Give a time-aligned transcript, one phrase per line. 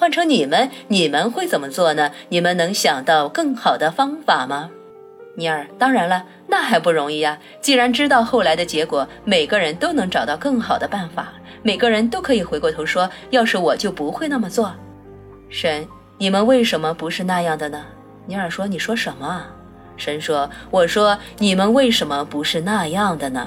[0.00, 2.10] 换成你们，你们会怎么做呢？
[2.30, 4.70] 你们能想到更好的方法吗？
[5.34, 7.38] 尼尔，当然了，那还不容易呀。
[7.60, 14.72] 既然知道后来的结果，每个人都能找到更好的办法，每个人都可以回过头说：“要是我就不会那么做。”
[15.50, 15.86] 神，
[16.16, 17.84] 你们为什么不是那样的呢？
[18.24, 19.44] 尼尔说：“你说什么？”
[19.98, 23.46] 神说：“我说你们为什么不是那样的呢？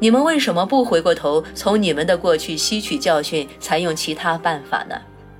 [0.00, 4.94] 你们为什么不回过头，从你们的过去吸取教训，采用其他办法呢？”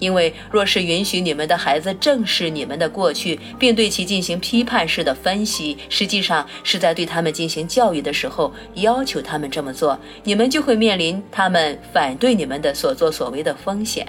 [0.05, 14.07] 因为若是允许你们的孩子正视你们的过去，并对其进行批判式的分析，实际上是在对他们进行教育的时候要求他们这么做，你们就会面临他们反对你们的所作所为的风险。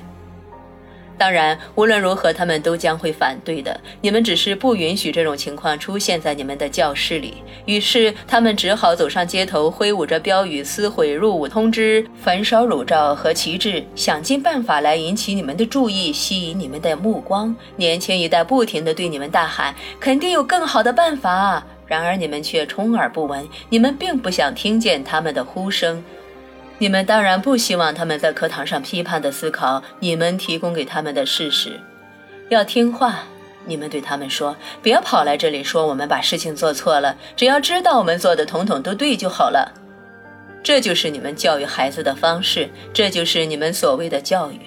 [1.17, 3.79] 当然，无论如何，他们都将会反对的。
[4.01, 17.55] 你们只是不允许这种情况出现在你们的教室里，于是他们只好走上街头，挥舞着标语、撕毁入伍通知、焚烧乳罩和旗帜，想尽办法来引起你们的注意，吸引你们的目光。
[17.77, 26.03] 年轻一代不停地对你们大喊：“肯定有更好的办法！”然而你们却充耳不闻，你们并不想听见他们的呼声。
[26.77, 31.79] 你们当然不希望他们在课堂上批判的思考你们提供给他们的事实，
[32.49, 33.23] 要听话。
[33.67, 39.73] 你们对他们说：“别跑来这里说我们把事情做错了，只要知道我们做的统统都对就好了。”
[40.61, 44.59] 这就是你们教育孩子的方式，这就是你们所谓的教育。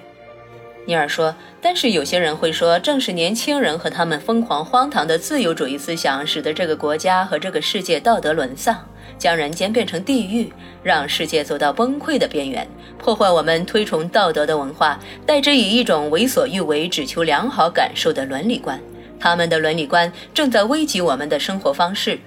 [0.88, 8.74] 尼尔说：“但是有些人会说，正是年轻人和他们疯狂荒唐的自由主义思想，使得这个国家和这个世界道德沦丧。”
[9.18, 10.50] 将人间变成地狱，
[10.82, 12.66] 让世界走到崩溃的边缘，
[12.96, 18.80] 破坏我们推崇道德的文化，代之以一种为所欲为、只求良好感受的伦理观。
[19.20, 22.18] 他们的伦理观正在危及我们的生活方式。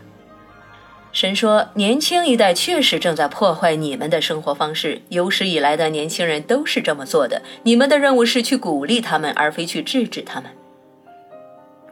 [1.13, 5.01] 神说，年轻一代确实正在破坏你们的生活方式。
[5.09, 7.41] 有史以来的年轻人都是这么做的。
[7.63, 10.49] 你们的任务是去鼓励他们，而非去制止他们。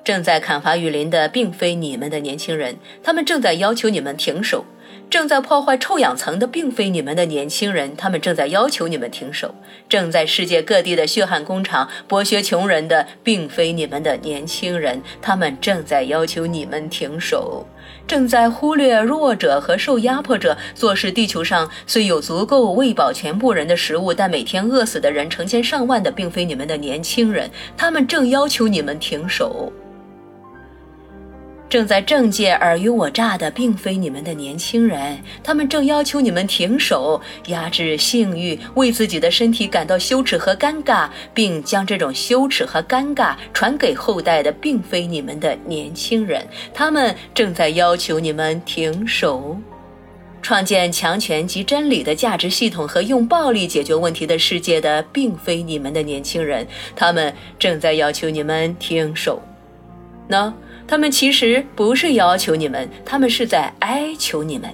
[0.06, 4.64] 正在砍伐雨林的并非你们的年轻人，他们正在要求你们停手。
[5.10, 9.50] 正在破坏臭氧层的并非你们的年轻人，他们正在要求你们停手；
[9.90, 17.66] 正在世界各地的血汗工厂剥削穷人的并非你们的年轻人，他们正在要求你们停手；
[18.06, 29.74] 正在忽略弱者和受压迫者，做事地球上虽有足够喂饱全部人的食物，但每天饿死的人成千上万的并非你们的年轻人，他们正要求你们停手。
[31.70, 46.44] 正在政界尔虞我诈的，并非你们的年轻人，他们正要求你们停手，压制性欲，为自己的身体感到羞耻和尴尬，并将这种羞耻和尴尬传给后代的，并非你们的年轻人，
[46.74, 49.56] 他们正在要求你们停手，
[50.42, 56.66] 创建强权及真理的价值系统和用暴力解决问题的世界的，并非你们的年轻人，
[56.96, 59.40] 他们正在要求你们停手。
[60.30, 60.54] 那。
[60.88, 64.68] 他们其实不是要求你们，他们是在哀求你们。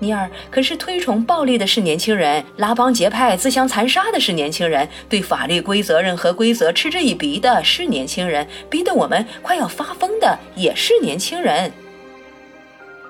[0.00, 11.72] 尼尔，可是推崇暴力的是年轻人，拉帮结派、自相残杀的是年轻人，对法律规则、任何规则嗤之以鼻的是年轻人，逼得我们快要发疯的也是年轻人。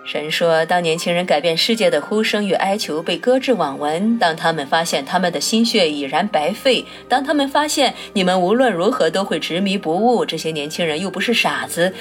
[0.03, 11.93] 神说：“当年轻人改变世界的呼声与哀求被搁置罔闻，当他们发现他们的心血已然白费，当他们发现你们无论如何都会执迷不悟，这些年轻人又不是傻子，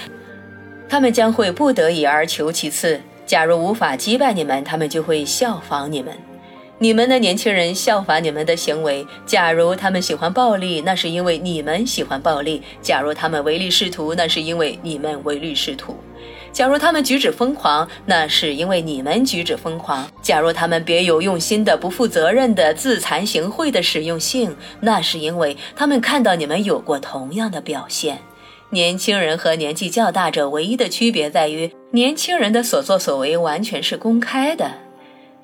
[0.88, 3.00] 他们将会不得已而求其次。
[3.28, 6.12] 假如无法击败你们，他们就会效仿你们。
[6.82, 9.06] 你们的年轻人效法你们的行为。
[9.26, 15.98] 假如他们喜欢暴力，那是因为你们喜欢暴力；假如他们唯利是图，那是因为你们唯利是图。”
[16.52, 28.20] 假如他们举止疯狂，那是因为你们举止疯狂；假如他们别有用心的、不负责任的、自惭形秽的使用性，那是因为他们看到你们有过同样的表现。
[28.72, 34.72] 年轻人和年纪较大者唯一的区别在于，年轻人的所作所为完全是公开的，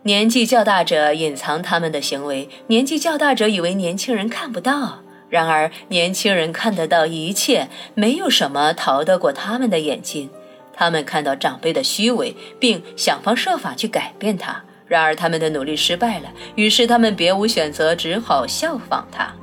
[0.06, 5.00] 年纪较大者隐藏他们的行为，年纪较大者以为年轻人看不到。
[5.30, 10.30] 然而，年轻人看得到一切，没有什么逃得过他们的眼睛。
[10.76, 14.64] 他们看到长辈的虚伪，并想方设法去改变他。
[14.86, 19.34] 然而，他们的努力失败了，于是他们别无选择，只好效仿他。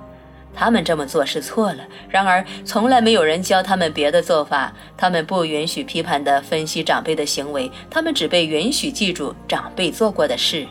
[0.54, 1.84] 他们这么做是错了。
[2.08, 4.72] 然而，从来没有人教他们别的做法。
[4.96, 10.66] 他们不允许批判地分析长辈的行为，他们只被允许记住长辈做过的事。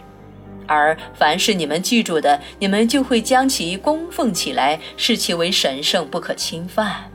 [0.67, 7.11] 而凡是你们记住的，你们就会将其供奉起来，视其为神圣不可侵犯。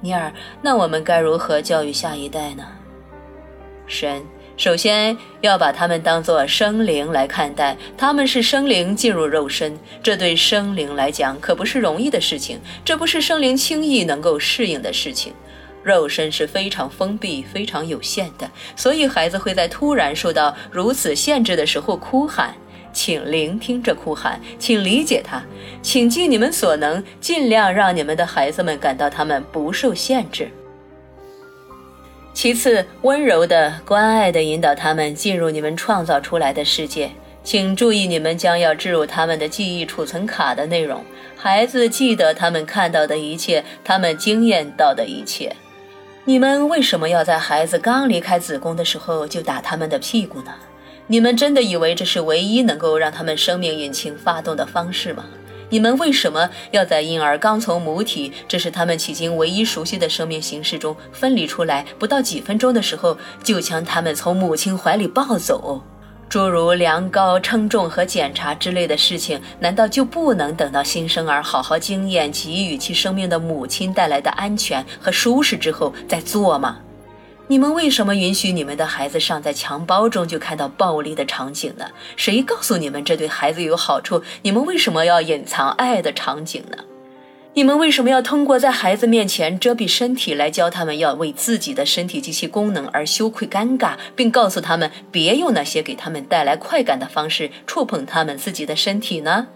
[0.00, 0.32] 尼尔，
[0.62, 2.64] 那我们该如何教育下一代呢？
[3.86, 4.22] 神，
[4.60, 15.32] 首先要把他们当作生灵来看待，他们是生灵进入肉身，这对生灵来讲可不是容易的事情，这不是生灵轻易能够适应的事情。
[15.82, 22.54] 肉身是非常封闭、非常有限的，所以孩子会在突然受到如此限制的时候哭喊。
[22.92, 25.42] 请聆听这哭喊，请理解他，
[25.80, 30.50] 请尽你们所能，尽量让你们的孩子们感到他们不受限制。
[32.40, 37.10] 其次，温柔的、关爱的引导他们进入你们创造出来的世界。
[37.44, 41.04] 请注意，你们将要置入他们的记忆储存卡的内容。
[41.36, 45.54] 孩子记得他们看到的一切，他们经验到的一切。
[46.24, 50.52] 你们为什么要在孩子刚离开子宫的时候就打他们的屁股呢？
[51.08, 55.26] 你们真的以为这是唯一能够让他们生命引擎发动的方式吗？
[55.70, 65.82] 你们为什么要在婴儿刚从母体，这是他们迄今唯一熟悉的生命形式中分离出来不到几分钟的时候，就将他们从母亲怀里抱走？
[66.28, 76.78] 诸如量高、称重和检查之类的事情，难道就不能等到新生儿好好经验给予其生命的母亲带来的安全和舒适之后再做吗？
[77.50, 81.86] 你们为什么允许你们的孩子尚在襁褓中就看到暴力的场景呢？
[82.14, 84.22] 谁告诉你们这对孩子有好处？
[84.42, 86.84] 你们为什么要隐藏爱的场景呢？
[87.54, 99.48] 你们为什么要通过在孩子面前遮蔽身体来教他们要为自己的身体及其功能而羞愧尴尬，并告诉他们别用那些给他们带来快感的方式触碰他们自己的身体呢？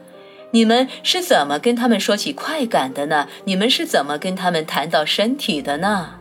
[0.50, 3.28] 你们是怎么跟他们说起快感的呢？
[3.44, 6.14] 你们是怎么跟他们谈到身体的呢？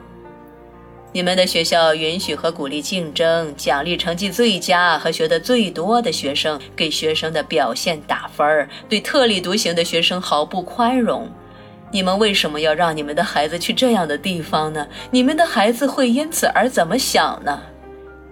[1.15, 11.29] 你们的学校允许和鼓励竞争，奖励成绩最佳和学得最多的学生，给学生的表现打分儿，对特立独行的学生毫不宽容。
[11.91, 14.87] 你们为什么要让你们的孩子去这样的地方呢？
[15.11, 17.61] 你们的孩子会因此而怎么想呢？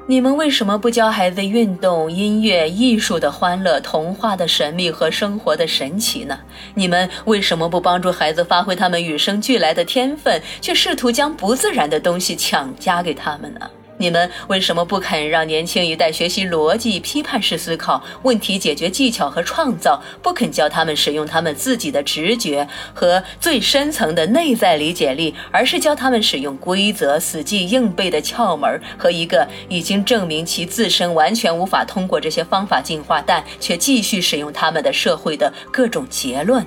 [0.08, 6.38] 你们为什么不教孩子运动、音乐、艺术的欢乐、童话的神秘和生活的神奇呢？
[6.74, 13.70] 你们为什么不帮助孩子发挥他们与生俱来的天分，却试图将不自然的东西强加给他们呢？
[14.02, 20.02] 你们为什么不肯让年轻一代学习逻辑、批判式思考、问题解决技巧和创造？
[20.24, 36.66] 不肯教他们使用他们自己的直觉和最深层的内在理解力，而是教他们使用规则、死记硬背的窍门和一个已经证明其自身完全无法通过这些方法进化，但却继续使用他们的社会的各种结论？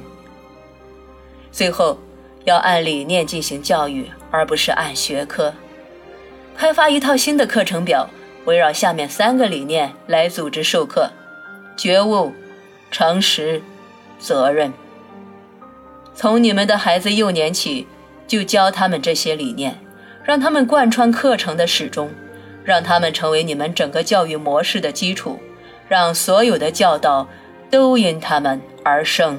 [1.50, 1.98] 最后，
[2.44, 5.52] 要按理念进行教育，而不是按学科。
[6.56, 8.08] 开发一套新的课程表，
[8.44, 11.10] 围绕下面三个理念来组织授课：
[11.76, 12.32] 觉悟、
[12.90, 13.60] 诚实、
[14.18, 14.72] 责任。
[16.14, 17.86] 从你们的孩子幼年起，
[18.28, 19.78] 就教他们这些理念，
[20.24, 22.08] 让他们贯穿课程的始终，
[22.64, 25.40] 让他们成为你们整个教育模式的基础，
[25.88, 27.28] 让所有的教导
[27.68, 29.38] 都因他们而生。